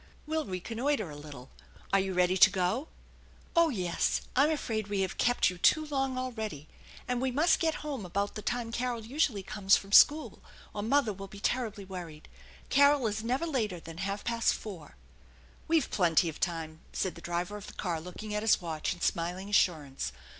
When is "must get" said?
7.29-7.75